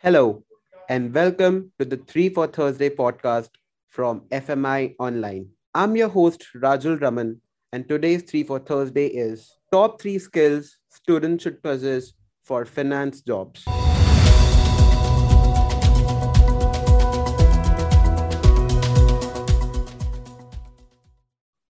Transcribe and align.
Hello, 0.00 0.44
and 0.88 1.12
welcome 1.12 1.72
to 1.76 1.84
the 1.84 1.96
3 1.96 2.28
for 2.28 2.46
Thursday 2.46 2.88
podcast 2.88 3.48
from 3.88 4.20
FMI 4.30 4.94
Online. 5.00 5.48
I'm 5.74 5.96
your 5.96 6.08
host, 6.08 6.46
Rajul 6.54 7.00
Raman, 7.00 7.40
and 7.72 7.88
today's 7.88 8.22
3 8.22 8.44
for 8.44 8.60
Thursday 8.60 9.08
is 9.08 9.52
Top 9.72 10.00
3 10.00 10.20
Skills 10.20 10.78
Students 10.88 11.42
Should 11.42 11.60
Possess 11.64 12.12
for 12.44 12.64
Finance 12.64 13.22
Jobs. 13.22 13.64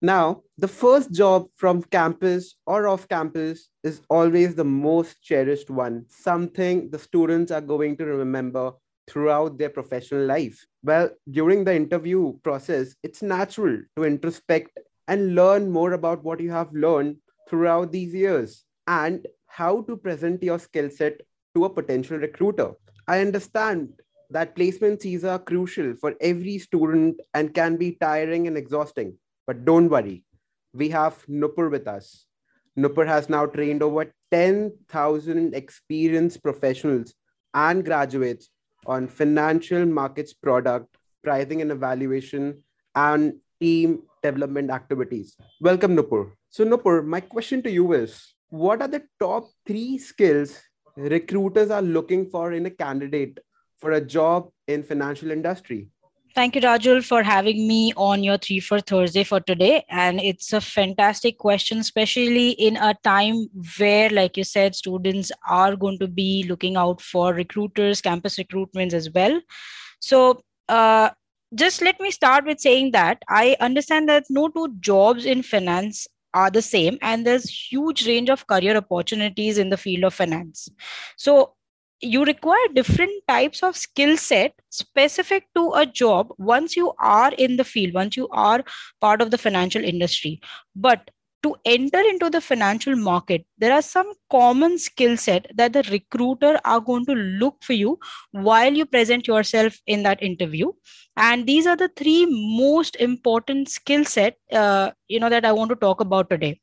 Now, 0.02 0.42
the 0.56 0.68
first 0.68 1.12
job 1.12 1.48
from 1.56 1.82
campus 1.82 2.56
or 2.66 2.88
off 2.88 3.06
campus 3.06 3.68
is 3.84 4.00
always 4.08 4.54
the 4.54 4.64
most 4.64 5.22
cherished 5.22 5.68
one, 5.68 6.06
something 6.08 6.88
the 6.90 6.98
students 6.98 7.52
are 7.52 7.60
going 7.60 7.98
to 7.98 8.06
remember 8.06 8.72
throughout 9.10 9.58
their 9.58 9.68
professional 9.68 10.24
life. 10.24 10.64
Well, 10.82 11.10
during 11.30 11.64
the 11.64 11.74
interview 11.74 12.38
process, 12.42 12.94
it's 13.02 13.20
natural 13.20 13.82
to 13.96 14.04
introspect 14.04 14.68
and 15.06 15.34
learn 15.34 15.70
more 15.70 15.92
about 15.92 16.24
what 16.24 16.40
you 16.40 16.50
have 16.50 16.72
learned 16.72 17.16
throughout 17.48 17.92
these 17.92 18.14
years 18.14 18.64
and 18.86 19.26
how 19.48 19.82
to 19.82 19.98
present 19.98 20.42
your 20.42 20.58
skill 20.58 20.88
set 20.88 21.20
to 21.54 21.66
a 21.66 21.70
potential 21.70 22.16
recruiter. 22.16 22.72
I 23.06 23.20
understand 23.20 24.00
that 24.30 24.56
placements 24.56 25.24
are 25.24 25.40
crucial 25.40 25.94
for 25.96 26.14
every 26.20 26.58
student 26.58 27.20
and 27.34 27.52
can 27.52 27.76
be 27.76 27.98
tiring 28.00 28.46
and 28.46 28.56
exhausting. 28.56 29.18
But 29.50 29.64
don't 29.64 29.88
worry, 29.88 30.22
we 30.72 30.90
have 30.90 31.26
Nupur 31.26 31.72
with 31.72 31.88
us. 31.88 32.26
Nupur 32.78 33.04
has 33.04 33.28
now 33.28 33.46
trained 33.46 33.82
over 33.82 34.14
10,000 34.30 35.56
experienced 35.56 36.40
professionals 36.40 37.14
and 37.52 37.84
graduates 37.84 38.48
on 38.86 39.08
financial 39.08 39.84
markets 39.86 40.32
product, 40.32 40.96
pricing 41.24 41.62
and 41.62 41.72
evaluation, 41.72 42.62
and 42.94 43.32
team 43.60 44.04
development 44.22 44.70
activities. 44.70 45.36
Welcome, 45.60 45.96
Nupur. 45.96 46.30
So, 46.50 46.64
Nupur, 46.64 47.04
my 47.04 47.18
question 47.18 47.60
to 47.64 47.70
you 47.72 47.92
is 47.94 48.32
what 48.50 48.80
are 48.80 48.86
the 48.86 49.02
top 49.18 49.48
three 49.66 49.98
skills 49.98 50.60
recruiters 50.96 51.72
are 51.72 51.82
looking 51.82 52.24
for 52.26 52.52
in 52.52 52.66
a 52.66 52.70
candidate 52.70 53.40
for 53.80 53.90
a 53.90 54.00
job 54.00 54.48
in 54.68 54.84
financial 54.84 55.32
industry? 55.32 55.88
Thank 56.34 56.54
you, 56.54 56.60
Rajul, 56.60 57.04
for 57.04 57.22
having 57.24 57.66
me 57.66 57.92
on 57.96 58.22
your 58.22 58.38
three 58.38 58.60
for 58.60 58.80
Thursday 58.80 59.24
for 59.24 59.40
today. 59.40 59.84
And 59.88 60.20
it's 60.20 60.52
a 60.52 60.60
fantastic 60.60 61.38
question, 61.38 61.78
especially 61.78 62.50
in 62.50 62.76
a 62.76 62.94
time 63.02 63.48
where, 63.78 64.08
like 64.10 64.36
you 64.36 64.44
said, 64.44 64.76
students 64.76 65.32
are 65.48 65.74
going 65.74 65.98
to 65.98 66.06
be 66.06 66.44
looking 66.48 66.76
out 66.76 67.00
for 67.00 67.34
recruiters, 67.34 68.00
campus 68.00 68.36
recruitments 68.36 68.92
as 68.92 69.10
well. 69.10 69.40
So, 69.98 70.40
uh, 70.68 71.10
just 71.54 71.82
let 71.82 71.98
me 71.98 72.12
start 72.12 72.44
with 72.46 72.60
saying 72.60 72.92
that 72.92 73.22
I 73.28 73.56
understand 73.60 74.08
that 74.08 74.24
no 74.30 74.48
two 74.48 74.68
jobs 74.78 75.24
in 75.26 75.42
finance 75.42 76.06
are 76.32 76.48
the 76.50 76.62
same 76.62 76.96
and 77.02 77.26
there's 77.26 77.50
huge 77.72 78.06
range 78.06 78.30
of 78.30 78.46
career 78.46 78.76
opportunities 78.76 79.58
in 79.58 79.68
the 79.70 79.76
field 79.76 80.04
of 80.04 80.14
finance 80.14 80.68
so 81.16 81.54
you 82.00 82.24
require 82.24 82.68
different 82.74 83.12
types 83.28 83.62
of 83.62 83.76
skill 83.76 84.16
set 84.16 84.54
specific 84.70 85.44
to 85.54 85.72
a 85.74 85.84
job 85.84 86.28
once 86.38 86.76
you 86.76 86.92
are 86.98 87.32
in 87.34 87.56
the 87.56 87.64
field 87.64 87.94
once 87.94 88.16
you 88.16 88.28
are 88.30 88.64
part 89.00 89.20
of 89.20 89.30
the 89.30 89.38
financial 89.38 89.84
industry. 89.84 90.40
But 90.74 91.10
to 91.42 91.56
enter 91.64 92.00
into 92.00 92.28
the 92.28 92.40
financial 92.40 92.94
market 92.96 93.46
there 93.56 93.72
are 93.72 93.82
some 93.82 94.12
common 94.30 94.78
skill 94.78 95.16
set 95.16 95.46
that 95.54 95.72
the 95.72 95.82
recruiter 95.90 96.58
are 96.64 96.80
going 96.80 97.06
to 97.06 97.14
look 97.14 97.62
for 97.62 97.72
you 97.72 97.98
while 98.32 98.72
you 98.72 98.84
present 98.84 99.26
yourself 99.26 99.78
in 99.86 100.02
that 100.02 100.22
interview. 100.22 100.72
And 101.16 101.46
these 101.46 101.66
are 101.66 101.76
the 101.76 101.90
three 101.96 102.26
most 102.28 102.96
important 102.96 103.68
skill 103.68 104.04
set 104.04 104.36
uh, 104.52 104.90
you 105.08 105.20
know 105.20 105.28
that 105.30 105.44
i 105.44 105.52
want 105.52 105.70
to 105.70 105.76
talk 105.76 106.00
about 106.00 106.30
today. 106.30 106.60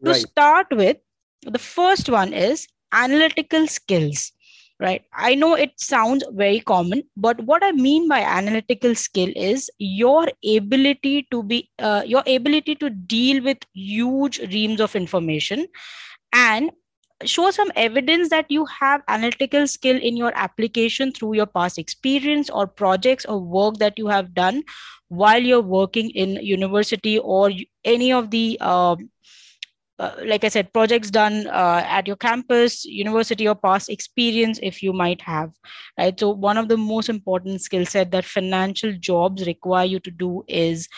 Right. 0.00 0.14
to 0.14 0.20
start 0.20 0.66
with 0.72 0.98
the 1.42 1.58
first 1.58 2.08
one 2.08 2.32
is 2.32 2.66
analytical 2.92 3.66
skills 3.66 4.32
right? 4.80 5.02
I 5.12 5.34
know 5.34 5.54
it 5.54 5.72
sounds 5.78 6.24
very 6.32 6.60
common 6.60 7.02
but 7.16 7.40
what 7.40 7.64
i 7.64 7.72
mean 7.72 8.08
by 8.08 8.20
analytical 8.20 8.94
skill 8.94 9.30
is 9.34 9.70
your 9.78 10.28
ability 10.56 11.26
to 11.30 11.42
be 11.42 11.70
uh, 11.78 12.02
your 12.06 12.22
ability 12.26 12.74
to 12.76 12.90
deal 12.90 13.42
with 13.42 13.58
huge 13.74 14.38
reams 14.52 14.80
of 14.80 14.94
information 14.96 15.66
and 16.32 16.70
show 17.24 17.50
some 17.50 17.70
evidence 17.76 18.28
that 18.30 18.46
you 18.50 18.66
have 18.66 19.02
analytical 19.08 19.66
skill 19.66 19.96
in 19.96 20.16
your 20.16 20.32
application 20.34 21.12
through 21.12 21.34
your 21.34 21.46
past 21.46 21.78
experience 21.78 22.50
or 22.50 22.66
projects 22.66 23.24
or 23.24 23.40
work 23.40 23.76
that 23.78 23.98
you 23.98 24.08
have 24.08 24.34
done 24.34 24.62
while 25.08 25.42
you're 25.42 25.62
working 25.62 26.10
in 26.10 26.36
university 26.44 27.18
or 27.18 27.50
any 27.84 28.12
of 28.12 28.30
the 28.30 28.58
uh, 28.60 28.96
uh, 29.98 30.14
like 30.24 30.44
I 30.44 30.48
said, 30.48 30.72
projects 30.72 31.10
done 31.10 31.46
uh, 31.46 31.82
at 31.86 32.06
your 32.06 32.16
campus, 32.16 32.84
university, 32.84 33.48
or 33.48 33.54
past 33.54 33.88
experience, 33.88 34.60
if 34.62 34.82
you 34.82 34.92
might 34.92 35.22
have, 35.22 35.52
right? 35.98 36.18
So 36.18 36.30
one 36.30 36.58
of 36.58 36.68
the 36.68 36.76
most 36.76 37.08
important 37.08 37.62
skill 37.62 37.86
set 37.86 38.10
that 38.10 38.24
financial 38.24 38.92
jobs 38.98 39.46
require 39.46 39.86
you 39.86 40.00
to 40.00 40.10
do 40.10 40.44
is 40.48 40.88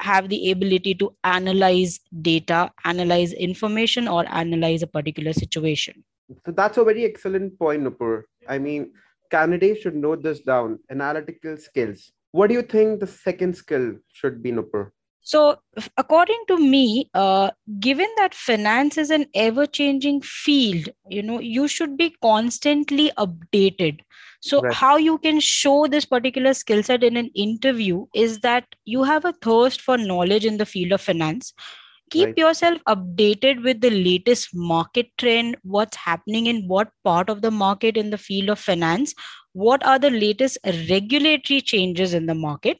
have 0.00 0.28
the 0.28 0.50
ability 0.50 0.94
to 0.94 1.14
analyze 1.24 1.98
data, 2.22 2.70
analyze 2.84 3.32
information, 3.32 4.06
or 4.06 4.24
analyze 4.28 4.82
a 4.82 4.86
particular 4.86 5.32
situation. 5.32 6.04
So 6.44 6.52
that's 6.52 6.76
a 6.76 6.84
very 6.84 7.04
excellent 7.04 7.58
point, 7.58 7.82
Nupur. 7.82 8.22
I 8.48 8.58
mean, 8.58 8.92
candidates 9.30 9.80
should 9.80 9.96
note 9.96 10.22
this 10.22 10.40
down. 10.40 10.78
Analytical 10.90 11.56
skills. 11.56 12.12
What 12.32 12.48
do 12.48 12.54
you 12.54 12.62
think 12.62 13.00
the 13.00 13.06
second 13.06 13.56
skill 13.56 13.96
should 14.12 14.42
be, 14.42 14.52
Nupur? 14.52 14.90
So, 15.26 15.56
according 15.96 16.44
to 16.46 16.56
me, 16.56 17.10
uh, 17.12 17.50
given 17.80 18.06
that 18.16 18.32
finance 18.32 18.96
is 18.96 19.10
an 19.10 19.26
ever 19.34 19.66
changing 19.66 20.20
field, 20.20 20.88
you 21.08 21.20
know, 21.20 21.40
you 21.40 21.66
should 21.66 21.96
be 21.96 22.14
constantly 22.22 23.10
updated. 23.18 23.98
So, 24.40 24.60
right. 24.60 24.72
how 24.72 24.98
you 24.98 25.18
can 25.18 25.40
show 25.40 25.88
this 25.88 26.04
particular 26.04 26.54
skill 26.54 26.84
set 26.84 27.02
in 27.02 27.16
an 27.16 27.32
interview 27.34 28.06
is 28.14 28.38
that 28.42 28.66
you 28.84 29.02
have 29.02 29.24
a 29.24 29.34
thirst 29.42 29.80
for 29.80 29.98
knowledge 29.98 30.44
in 30.44 30.58
the 30.58 30.66
field 30.66 30.92
of 30.92 31.00
finance. 31.00 31.52
Keep 32.12 32.26
right. 32.26 32.38
yourself 32.38 32.78
updated 32.86 33.64
with 33.64 33.80
the 33.80 33.90
latest 33.90 34.50
market 34.54 35.08
trend, 35.18 35.56
what's 35.64 35.96
happening 35.96 36.46
in 36.46 36.68
what 36.68 36.90
part 37.02 37.28
of 37.28 37.42
the 37.42 37.50
market 37.50 37.96
in 37.96 38.10
the 38.10 38.18
field 38.18 38.48
of 38.48 38.60
finance, 38.60 39.12
what 39.54 39.84
are 39.84 39.98
the 39.98 40.10
latest 40.10 40.56
regulatory 40.64 41.60
changes 41.60 42.14
in 42.14 42.26
the 42.26 42.34
market 42.34 42.78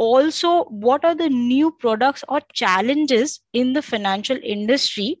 also 0.00 0.64
what 0.86 1.04
are 1.04 1.14
the 1.14 1.28
new 1.28 1.70
products 1.78 2.24
or 2.28 2.40
challenges 2.54 3.40
in 3.52 3.74
the 3.74 3.82
financial 3.82 4.38
industry? 4.42 5.18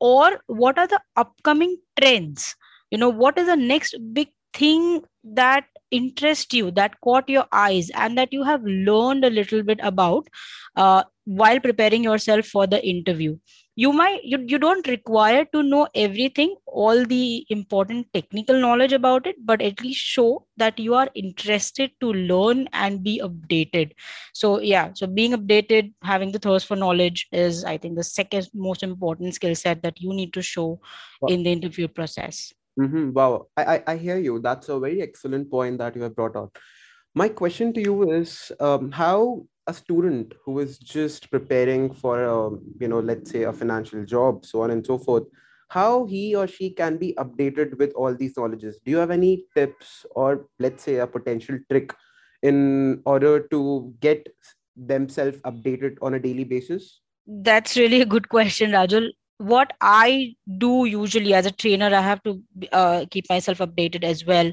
Or 0.00 0.40
what 0.46 0.78
are 0.78 0.86
the 0.86 1.00
upcoming 1.16 1.78
trends? 1.98 2.54
You 2.90 2.98
know 2.98 3.08
what 3.08 3.38
is 3.38 3.46
the 3.46 3.56
next 3.56 3.96
big 4.12 4.28
thing 4.52 5.02
that 5.24 5.64
interests 5.90 6.54
you 6.54 6.70
that 6.72 7.00
caught 7.02 7.28
your 7.28 7.46
eyes 7.52 7.90
and 7.94 8.16
that 8.18 8.32
you 8.32 8.42
have 8.44 8.62
learned 8.64 9.24
a 9.24 9.30
little 9.30 9.62
bit 9.62 9.80
about 9.82 10.28
uh, 10.76 11.02
while 11.24 11.60
preparing 11.60 12.04
yourself 12.04 12.46
for 12.46 12.66
the 12.66 12.84
interview 12.86 13.36
you 13.76 13.92
might 13.92 14.22
you, 14.22 14.38
you 14.46 14.58
don't 14.58 14.86
require 14.86 15.44
to 15.52 15.62
know 15.62 15.88
everything 15.94 16.54
all 16.66 17.04
the 17.04 17.44
important 17.48 18.06
technical 18.12 18.60
knowledge 18.60 18.92
about 18.92 19.26
it 19.26 19.36
but 19.44 19.60
at 19.60 19.80
least 19.80 20.00
show 20.00 20.46
that 20.56 20.78
you 20.78 20.94
are 20.94 21.08
interested 21.14 21.90
to 22.00 22.12
learn 22.12 22.68
and 22.72 23.02
be 23.02 23.20
updated 23.24 23.92
so 24.32 24.60
yeah 24.60 24.90
so 24.94 25.06
being 25.06 25.32
updated 25.32 25.92
having 26.02 26.30
the 26.30 26.38
thirst 26.38 26.66
for 26.66 26.76
knowledge 26.76 27.26
is 27.32 27.64
i 27.64 27.76
think 27.76 27.96
the 27.96 28.04
second 28.04 28.48
most 28.54 28.82
important 28.82 29.34
skill 29.34 29.54
set 29.54 29.82
that 29.82 30.00
you 30.00 30.12
need 30.14 30.32
to 30.32 30.42
show 30.42 30.80
wow. 31.20 31.28
in 31.28 31.42
the 31.42 31.50
interview 31.50 31.88
process 31.88 32.52
mm-hmm. 32.80 33.12
wow 33.12 33.46
I, 33.56 33.64
I 33.64 33.82
i 33.88 33.96
hear 33.96 34.18
you 34.18 34.38
that's 34.38 34.68
a 34.68 34.78
very 34.78 35.02
excellent 35.02 35.50
point 35.50 35.78
that 35.78 35.96
you 35.96 36.02
have 36.02 36.14
brought 36.14 36.36
out 36.36 36.56
my 37.14 37.28
question 37.28 37.72
to 37.74 37.80
you 37.80 38.10
is 38.12 38.50
um, 38.58 38.90
how 38.90 39.46
a 39.66 39.74
student 39.74 40.34
who 40.44 40.58
is 40.60 40.78
just 40.78 41.30
preparing 41.30 41.92
for 41.92 42.22
a 42.22 42.50
you 42.80 42.88
know 42.88 43.00
let's 43.00 43.30
say 43.30 43.44
a 43.44 43.52
financial 43.52 44.04
job 44.04 44.44
so 44.44 44.62
on 44.62 44.70
and 44.70 44.84
so 44.84 44.98
forth 44.98 45.24
how 45.68 46.04
he 46.06 46.34
or 46.34 46.46
she 46.46 46.70
can 46.70 46.96
be 46.96 47.14
updated 47.18 47.76
with 47.78 47.92
all 47.94 48.14
these 48.14 48.36
knowledges. 48.36 48.78
Do 48.84 48.90
you 48.90 48.98
have 48.98 49.10
any 49.10 49.44
tips 49.56 50.06
or 50.10 50.46
let's 50.58 50.84
say 50.84 50.96
a 50.96 51.06
potential 51.06 51.58
trick 51.70 51.92
in 52.42 53.02
order 53.04 53.40
to 53.48 53.94
get 54.00 54.28
themselves 54.76 55.38
updated 55.38 55.96
on 56.02 56.14
a 56.14 56.20
daily 56.20 56.44
basis? 56.44 57.00
That's 57.26 57.76
really 57.76 58.02
a 58.02 58.06
good 58.06 58.28
question 58.28 58.70
rajul. 58.70 59.10
What 59.38 59.72
i 59.80 60.36
do 60.58 60.84
usually 60.84 61.34
as 61.34 61.44
a 61.44 61.50
trainer 61.50 61.86
i 62.00 62.00
have 62.00 62.22
to 62.22 62.40
uh, 62.80 63.04
keep 63.10 63.28
myself 63.28 63.58
updated 63.58 64.04
as 64.04 64.24
well 64.24 64.52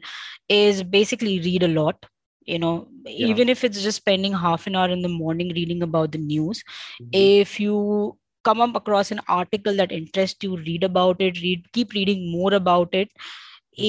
is 0.49 0.81
basically 0.95 1.39
read 1.39 1.61
a 1.61 1.67
lot 1.67 2.07
you 2.45 2.59
know 2.59 2.87
yeah. 3.05 3.27
even 3.27 3.49
if 3.49 3.63
it's 3.63 3.81
just 3.81 3.97
spending 3.97 4.33
half 4.33 4.67
an 4.67 4.75
hour 4.75 4.89
in 4.89 5.01
the 5.01 5.09
morning 5.09 5.49
reading 5.55 5.83
about 5.83 6.11
the 6.11 6.17
news 6.17 6.63
mm-hmm. 7.01 7.09
if 7.13 7.59
you 7.59 8.17
come 8.43 8.61
up 8.61 8.75
across 8.75 9.11
an 9.11 9.21
article 9.27 9.75
that 9.75 9.91
interests 9.91 10.43
you 10.43 10.57
read 10.57 10.83
about 10.83 11.21
it 11.21 11.41
read 11.41 11.71
keep 11.71 11.93
reading 11.93 12.31
more 12.31 12.53
about 12.53 12.89
it 12.93 13.09
mm-hmm. 13.09 13.83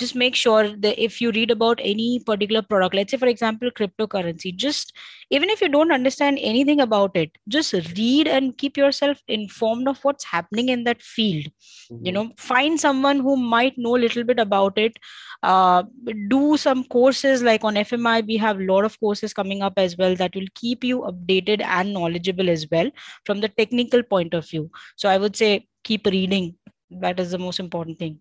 Just 0.00 0.16
make 0.22 0.34
sure 0.34 0.68
that 0.84 1.02
if 1.06 1.20
you 1.20 1.30
read 1.36 1.50
about 1.54 1.80
any 1.92 2.08
particular 2.28 2.62
product 2.62 2.94
let's 2.94 3.14
say 3.14 3.18
for 3.22 3.30
example 3.32 3.70
cryptocurrency 3.78 4.54
just 4.64 4.92
even 5.38 5.50
if 5.54 5.60
you 5.64 5.68
don't 5.74 5.92
understand 5.96 6.38
anything 6.50 6.80
about 6.84 7.16
it 7.22 7.36
just 7.56 7.74
read 7.98 8.30
and 8.36 8.56
keep 8.62 8.76
yourself 8.82 9.18
informed 9.28 9.88
of 9.92 9.98
what's 10.04 10.24
happening 10.24 10.70
in 10.70 10.84
that 10.84 11.02
field. 11.02 11.44
Mm-hmm. 11.44 12.06
you 12.06 12.12
know 12.12 12.30
find 12.36 12.80
someone 12.80 13.20
who 13.20 13.36
might 13.36 13.76
know 13.76 13.96
a 13.96 14.02
little 14.06 14.24
bit 14.24 14.38
about 14.38 14.78
it. 14.78 14.98
Uh, 15.42 15.82
do 16.28 16.56
some 16.56 16.84
courses 16.84 17.42
like 17.42 17.64
on 17.64 17.74
fmi 17.74 18.26
we 18.26 18.36
have 18.36 18.58
a 18.60 18.64
lot 18.72 18.84
of 18.84 18.98
courses 19.00 19.32
coming 19.32 19.62
up 19.62 19.74
as 19.76 19.96
well 19.96 20.14
that 20.16 20.34
will 20.34 20.50
keep 20.54 20.84
you 20.84 21.00
updated 21.10 21.62
and 21.62 21.92
knowledgeable 21.92 22.50
as 22.50 22.66
well 22.70 22.90
from 23.24 23.40
the 23.40 23.48
technical 23.48 24.02
point 24.02 24.34
of 24.34 24.48
view. 24.48 24.70
So 24.96 25.08
i 25.08 25.18
would 25.18 25.36
say 25.36 25.66
keep 25.84 26.06
reading. 26.06 26.56
That 26.90 27.20
is 27.20 27.30
the 27.30 27.38
most 27.38 27.60
important 27.60 27.98
thing 27.98 28.18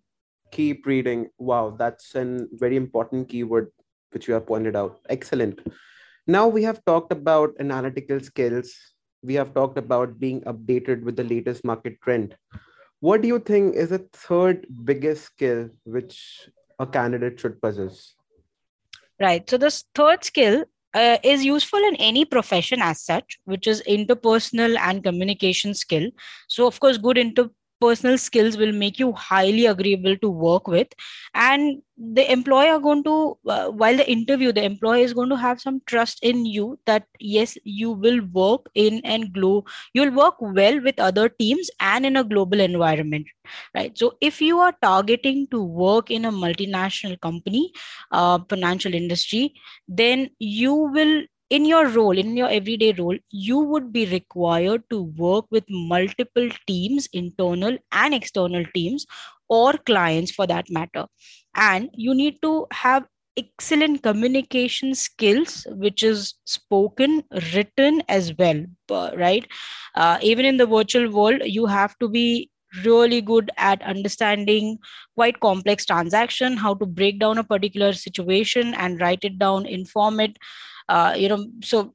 keep 0.51 0.85
reading. 0.85 1.29
Wow, 1.37 1.75
that's 1.77 2.15
a 2.15 2.45
very 2.51 2.75
important 2.75 3.29
keyword 3.29 3.71
which 4.11 4.27
you 4.27 4.33
have 4.33 4.47
pointed 4.47 4.75
out. 4.75 4.99
Excellent. 5.09 5.59
Now 6.27 6.47
we 6.47 6.63
have 6.63 6.83
talked 6.85 7.11
about 7.11 7.55
analytical 7.59 8.19
skills. 8.19 8.73
We 9.21 9.33
have 9.35 9.53
talked 9.53 9.77
about 9.77 10.19
being 10.19 10.41
updated 10.41 11.03
with 11.03 11.15
the 11.15 11.23
latest 11.23 11.63
market 11.63 11.99
trend. 12.01 12.35
What 12.99 13.21
do 13.21 13.27
you 13.27 13.39
think 13.39 13.75
is 13.75 13.89
the 13.89 14.07
third 14.13 14.67
biggest 14.83 15.25
skill 15.25 15.69
which 15.83 16.49
a 16.79 16.85
candidate 16.85 17.39
should 17.39 17.61
possess? 17.61 18.15
Right. 19.19 19.49
So 19.49 19.57
this 19.57 19.85
third 19.95 20.23
skill 20.23 20.65
uh, 20.93 21.17
is 21.23 21.43
useful 21.43 21.79
in 21.79 21.95
any 21.97 22.25
profession 22.25 22.81
as 22.81 23.01
such, 23.01 23.39
which 23.45 23.67
is 23.67 23.83
interpersonal 23.87 24.77
and 24.77 25.03
communication 25.03 25.73
skill. 25.73 26.09
So, 26.47 26.67
of 26.67 26.79
course, 26.79 26.97
good 26.97 27.17
inter- 27.17 27.49
personal 27.79 28.17
skills 28.17 28.57
will 28.57 28.71
make 28.71 28.99
you 28.99 29.11
highly 29.13 29.65
agreeable 29.65 30.17
to 30.17 30.29
work 30.29 30.67
with. 30.67 30.87
And 31.33 31.81
the 31.99 32.31
employer 32.31 32.71
are 32.71 32.79
going 32.79 33.03
to 33.03 33.37
uh, 33.47 33.67
while 33.69 33.97
the 33.97 34.09
interview 34.09 34.53
the 34.53 34.63
employer 34.63 35.03
is 35.03 35.13
going 35.13 35.29
to 35.29 35.35
have 35.35 35.59
some 35.59 35.81
trust 35.85 36.19
in 36.23 36.45
you 36.45 36.79
that 36.85 37.03
yes 37.19 37.57
you 37.65 37.91
will 37.91 38.21
work 38.31 38.69
in 38.73 39.01
and 39.03 39.33
glow 39.33 39.65
you'll 39.93 40.13
work 40.13 40.35
well 40.39 40.79
with 40.81 40.97
other 40.97 41.27
teams 41.27 41.69
and 41.81 42.05
in 42.05 42.15
a 42.15 42.23
global 42.23 42.61
environment 42.61 43.27
right? 43.75 43.97
So 43.97 44.15
if 44.21 44.41
you 44.41 44.59
are 44.59 44.73
targeting 44.81 45.47
to 45.51 45.61
work 45.61 46.09
in 46.09 46.23
a 46.23 46.31
multinational 46.31 47.19
company 47.19 47.73
uh, 48.11 48.39
financial 48.47 48.93
industry 48.93 49.53
then 49.89 50.29
you 50.39 50.73
will 50.73 51.23
in 51.49 51.65
your 51.65 51.87
role 51.87 52.17
in 52.17 52.37
your 52.37 52.49
everyday 52.49 52.91
role 52.93 53.17
you 53.29 53.59
would 53.59 53.91
be 53.91 54.05
required 54.05 54.83
to 54.89 55.03
work 55.17 55.45
with 55.49 55.63
multiple 55.69 56.49
teams 56.67 57.07
internal 57.13 57.77
and 57.91 58.13
external 58.13 58.63
teams 58.75 59.05
or 59.49 59.73
clients 59.73 60.31
for 60.31 60.47
that 60.47 60.69
matter. 60.69 61.05
And 61.55 61.89
you 61.93 62.13
need 62.13 62.41
to 62.43 62.67
have 62.71 63.05
excellent 63.37 64.03
communication 64.03 64.93
skills 64.93 65.65
which 65.71 66.03
is 66.03 66.35
spoken 66.45 67.23
written 67.53 68.03
as 68.09 68.33
well 68.37 68.63
right? 69.15 69.47
Uh, 69.95 70.17
even 70.21 70.45
in 70.45 70.57
the 70.57 70.65
virtual 70.65 71.09
world 71.11 71.41
you 71.45 71.65
have 71.65 71.97
to 71.99 72.07
be 72.07 72.49
really 72.83 73.21
good 73.21 73.49
at 73.57 73.81
understanding 73.81 74.77
quite 75.15 75.39
complex 75.39 75.85
transaction 75.85 76.55
how 76.55 76.73
to 76.75 76.85
break 76.85 77.19
down 77.19 77.39
a 77.39 77.43
particular 77.43 77.93
situation 77.93 78.75
and 78.75 79.01
write 79.01 79.23
it 79.23 79.39
down 79.39 79.65
inform 79.65 80.19
it 80.19 80.37
uh, 80.89 81.13
you 81.15 81.29
know 81.29 81.45
so 81.63 81.93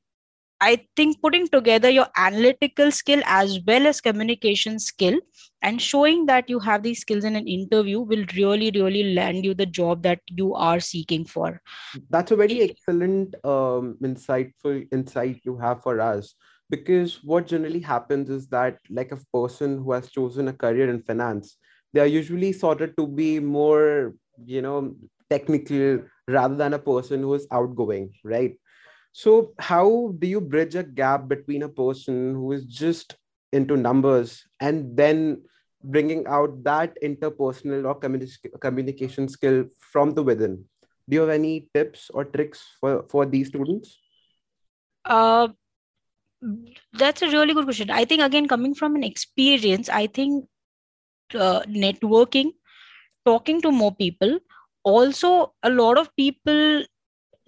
i 0.61 0.73
think 0.97 1.21
putting 1.21 1.47
together 1.49 1.91
your 1.91 2.07
analytical 2.17 2.91
skill 2.91 3.23
as 3.27 3.59
well 3.67 3.87
as 3.87 4.01
communication 4.01 4.79
skill 4.79 5.19
and 5.63 5.83
showing 5.83 6.27
that 6.27 6.49
you 6.49 6.59
have 6.59 6.83
these 6.83 7.01
skills 7.01 7.25
in 7.25 7.37
an 7.37 7.49
interview 7.49 8.01
will 8.01 8.25
really 8.37 8.71
really 8.77 9.15
land 9.15 9.45
you 9.45 9.55
the 9.55 9.67
job 9.67 10.03
that 10.03 10.21
you 10.29 10.55
are 10.55 10.81
seeking 10.81 11.25
for. 11.25 11.61
That's 12.11 12.33
a 12.33 12.37
very 12.37 12.61
excellent 12.63 13.35
um, 13.45 13.97
insightful 14.03 14.87
insight 14.93 15.41
you 15.45 15.57
have 15.59 15.83
for 15.83 16.01
us 16.01 16.35
because 16.71 17.23
what 17.25 17.47
generally 17.47 17.81
happens 17.81 18.31
is 18.31 18.47
that 18.49 18.79
like 18.91 19.13
a 19.13 19.21
person 19.33 19.79
who 19.83 19.93
has 19.93 20.11
chosen 20.11 20.49
a 20.49 20.53
career 20.53 20.89
in 20.91 21.03
finance 21.03 21.57
they 21.93 22.01
are 22.01 22.07
usually 22.07 22.53
sorted 22.53 22.97
to 22.99 23.07
be 23.07 23.39
more 23.39 24.15
you 24.45 24.63
know 24.63 24.95
technical 25.31 26.01
rather 26.29 26.57
than 26.57 26.75
a 26.75 26.79
person 26.79 27.21
who 27.21 27.35
is 27.35 27.47
outgoing 27.53 28.11
right 28.25 28.57
so, 29.17 29.55
how 29.61 30.13
do 30.19 30.27
you 30.27 30.41
bridge 30.41 30.75
a 30.75 30.83
gap 30.83 31.29
between 31.29 31.63
a 31.63 31.69
person 31.69 32.35
who 32.35 32.51
is 32.51 32.65
just 32.65 33.15
into 33.53 33.77
numbers 33.77 34.45
and 34.59 34.97
then 34.97 35.45
bringing 35.85 36.27
out 36.27 36.65
that 36.65 36.99
interpersonal 37.01 37.87
or 37.87 38.01
communi- 38.01 38.61
communication 38.61 39.29
skill 39.29 39.67
from 39.79 40.15
the 40.15 40.23
within? 40.25 40.65
Do 41.09 41.15
you 41.15 41.21
have 41.21 41.31
any 41.31 41.69
tips 41.73 42.11
or 42.13 42.25
tricks 42.25 42.65
for, 42.81 43.05
for 43.09 43.25
these 43.25 43.47
students? 43.47 44.01
Uh, 45.05 45.47
that's 46.95 47.23
a 47.23 47.29
really 47.29 47.55
good 47.55 47.67
question. 47.67 47.91
I 47.91 48.05
think, 48.05 48.21
again, 48.21 48.49
coming 48.49 48.75
from 48.75 48.97
an 48.97 49.05
experience, 49.05 49.89
I 49.89 50.09
think 50.09 50.45
uh, 51.37 51.61
networking, 51.69 52.51
talking 53.25 53.63
to 53.63 53.71
more 53.71 53.95
people, 53.95 54.41
also 54.83 55.55
a 55.63 55.71
lot 55.71 55.99
of 55.99 56.11
people 56.17 56.83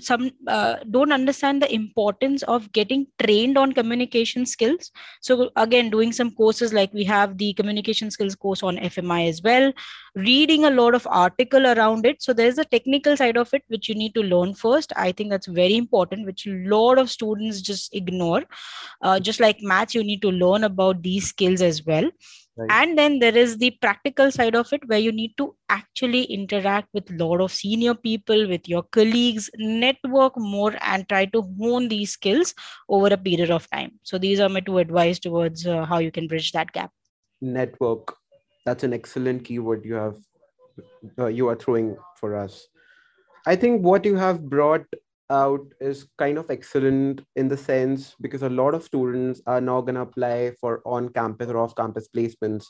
some 0.00 0.30
uh, 0.46 0.76
don't 0.90 1.12
understand 1.12 1.62
the 1.62 1.72
importance 1.72 2.42
of 2.44 2.70
getting 2.72 3.06
trained 3.22 3.56
on 3.56 3.72
communication 3.72 4.44
skills. 4.44 4.92
So 5.20 5.50
again 5.56 5.90
doing 5.90 6.12
some 6.12 6.30
courses 6.32 6.72
like 6.72 6.92
we 6.92 7.04
have 7.04 7.38
the 7.38 7.54
communication 7.54 8.10
skills 8.10 8.34
course 8.34 8.62
on 8.62 8.76
fmi 8.76 9.28
as 9.28 9.42
well 9.42 9.72
reading 10.14 10.64
a 10.64 10.70
lot 10.70 10.94
of 10.94 11.06
article 11.10 11.66
around 11.66 12.06
it. 12.06 12.22
So 12.22 12.32
there's 12.32 12.58
a 12.58 12.64
technical 12.64 13.16
side 13.16 13.36
of 13.36 13.52
it 13.54 13.62
which 13.68 13.88
you 13.88 13.94
need 13.94 14.14
to 14.14 14.22
learn 14.22 14.54
first. 14.54 14.92
I 14.96 15.12
think 15.12 15.30
that's 15.30 15.46
very 15.46 15.76
important 15.76 16.26
which 16.26 16.46
a 16.46 16.50
lot 16.50 16.98
of 16.98 17.10
students 17.10 17.60
just 17.60 17.94
ignore. 17.94 18.44
Uh, 19.02 19.20
just 19.20 19.40
like 19.40 19.58
maths 19.60 19.94
you 19.94 20.04
need 20.04 20.22
to 20.22 20.30
learn 20.30 20.64
about 20.64 21.02
these 21.02 21.28
skills 21.28 21.62
as 21.62 21.84
well 21.84 22.10
Right. 22.58 22.70
and 22.70 22.96
then 22.96 23.18
there 23.18 23.36
is 23.36 23.58
the 23.58 23.70
practical 23.82 24.30
side 24.30 24.54
of 24.56 24.72
it 24.72 24.88
where 24.88 24.98
you 24.98 25.12
need 25.12 25.36
to 25.36 25.54
actually 25.68 26.22
interact 26.24 26.88
with 26.94 27.10
a 27.10 27.22
lot 27.22 27.42
of 27.42 27.52
senior 27.52 27.94
people 27.94 28.48
with 28.48 28.66
your 28.66 28.82
colleagues 28.82 29.50
network 29.58 30.38
more 30.38 30.74
and 30.80 31.06
try 31.06 31.26
to 31.26 31.42
hone 31.58 31.88
these 31.88 32.12
skills 32.12 32.54
over 32.88 33.08
a 33.08 33.18
period 33.18 33.50
of 33.50 33.68
time. 33.70 33.92
So 34.04 34.16
these 34.16 34.40
are 34.40 34.48
my 34.48 34.60
two 34.60 34.78
advice 34.78 35.18
towards 35.18 35.66
uh, 35.66 35.84
how 35.84 35.98
you 35.98 36.10
can 36.10 36.28
bridge 36.28 36.52
that 36.52 36.72
gap. 36.72 36.92
Network. 37.42 38.16
That's 38.64 38.84
an 38.84 38.94
excellent 38.94 39.44
keyword 39.44 39.84
you 39.84 39.94
have 39.94 40.16
uh, 41.18 41.26
you 41.26 41.48
are 41.48 41.56
throwing 41.56 41.96
for 42.16 42.36
us. 42.36 42.68
I 43.46 43.56
think 43.56 43.82
what 43.82 44.04
you 44.04 44.16
have 44.16 44.48
brought 44.48 44.84
out 45.30 45.72
is 45.80 46.06
kind 46.18 46.38
of 46.38 46.50
excellent 46.50 47.22
in 47.36 47.48
the 47.48 47.56
sense 47.56 48.14
because 48.20 48.42
a 48.42 48.48
lot 48.48 48.74
of 48.74 48.82
students 48.82 49.40
are 49.46 49.60
now 49.60 49.80
going 49.80 49.94
to 49.94 50.02
apply 50.02 50.52
for 50.60 50.82
on 50.84 51.08
campus 51.10 51.48
or 51.48 51.58
off 51.58 51.74
campus 51.74 52.08
placements. 52.14 52.66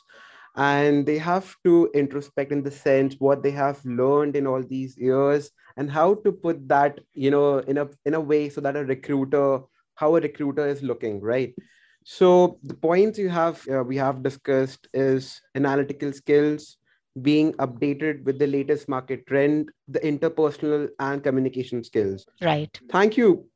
And 0.55 1.05
they 1.05 1.19
have 1.19 1.55
to 1.65 1.91
introspect 1.93 2.51
in 2.51 2.63
the 2.63 2.71
sense 2.71 3.15
what 3.19 3.43
they 3.43 3.51
have 3.51 3.83
learned 3.85 4.35
in 4.35 4.47
all 4.47 4.63
these 4.63 4.97
years 4.97 5.51
and 5.75 5.91
how 5.91 6.15
to 6.15 6.31
put 6.31 6.67
that 6.67 6.99
you 7.13 7.29
know 7.29 7.59
in 7.59 7.77
a 7.77 7.87
in 8.05 8.15
a 8.15 8.19
way 8.19 8.49
so 8.49 8.61
that 8.61 8.75
a 8.75 8.83
recruiter 8.83 9.59
how 9.95 10.15
a 10.15 10.21
recruiter 10.21 10.67
is 10.67 10.81
looking 10.81 11.21
right? 11.21 11.53
So 12.03 12.57
the 12.63 12.73
points 12.73 13.19
you 13.19 13.29
have 13.29 13.61
uh, 13.69 13.83
we 13.83 13.97
have 13.97 14.23
discussed 14.23 14.87
is 14.93 15.41
analytical 15.55 16.11
skills 16.13 16.77
being 17.21 17.53
updated 17.53 18.23
with 18.23 18.39
the 18.39 18.47
latest 18.47 18.89
market 18.89 19.25
trend, 19.27 19.69
the 19.87 19.99
interpersonal 19.99 20.89
and 20.99 21.23
communication 21.23 21.83
skills. 21.83 22.25
Right. 22.41 22.79
Thank 22.91 23.17
you, 23.17 23.47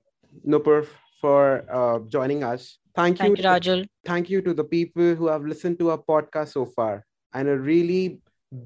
Nupur, 0.48 0.88
for 1.20 1.66
uh, 1.72 2.00
joining 2.08 2.44
us. 2.44 2.78
Thank 2.96 3.20
you, 3.20 3.36
thank 3.36 3.38
you 3.38 3.44
Rajul. 3.44 3.86
Thank 4.06 4.30
you 4.30 4.42
to 4.42 4.54
the 4.54 4.64
people 4.64 5.16
who 5.16 5.28
have 5.28 5.46
listened 5.46 5.80
to 5.80 5.92
our 5.92 5.98
podcast 5.98 6.50
so 6.50 6.66
far. 6.66 7.06
And 7.34 7.48
a 7.48 7.58
really 7.58 8.20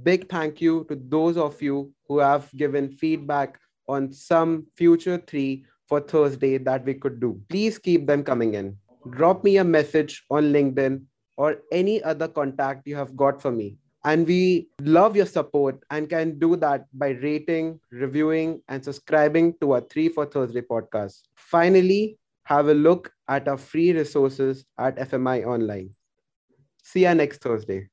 big 0.04 0.30
thank 0.30 0.62
you 0.62 0.86
to 0.90 0.96
those 0.96 1.38
of 1.38 1.62
you 1.62 1.92
who 2.08 2.20
have 2.20 2.50
given 2.56 2.90
feedback 2.90 3.60
on 3.88 4.12
some 4.12 4.66
future 4.76 5.22
three 5.28 5.66
for 5.88 6.00
Thursday 6.00 6.58
that 6.58 6.84
we 6.86 6.96
could 6.96 7.20
do. 7.20 7.40
Please 7.50 7.78
keep 7.78 8.08
them 8.08 8.24
coming 8.24 8.56
in. 8.56 8.78
Drop 9.12 9.44
me 9.44 9.58
a 9.58 9.64
message 9.64 10.24
on 10.32 10.46
LinkedIn 10.46 11.04
or 11.38 11.58
any 11.72 12.02
other 12.02 12.28
contact 12.28 12.88
you 12.88 12.96
have 12.96 13.16
got 13.16 13.40
for 13.42 13.52
me. 13.52 13.78
And 14.06 14.28
we 14.28 14.70
love 14.82 15.16
your 15.16 15.26
support 15.26 15.84
and 15.90 16.08
can 16.08 16.38
do 16.38 16.56
that 16.58 16.86
by 16.94 17.10
rating, 17.10 17.80
reviewing, 17.92 18.62
and 18.68 18.86
subscribing 18.86 19.56
to 19.62 19.72
our 19.72 19.82
3 19.82 20.10
for 20.10 20.28
Thursday 20.28 20.62
podcast. 20.62 21.24
Finally, 21.36 22.20
have 22.44 22.68
a 22.68 22.74
look 22.74 23.12
at 23.28 23.48
our 23.48 23.58
free 23.58 23.94
resources 23.94 24.64
at 24.78 24.96
FMI 24.98 25.44
Online. 25.46 25.90
See 26.84 27.02
you 27.02 27.16
next 27.16 27.42
Thursday. 27.42 27.90